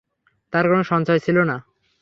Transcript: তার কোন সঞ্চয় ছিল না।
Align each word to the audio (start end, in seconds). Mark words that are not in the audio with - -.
তার 0.53 0.65
কোন 0.67 0.79
সঞ্চয় 0.83 1.19
ছিল 1.19 1.37
না। 1.43 1.57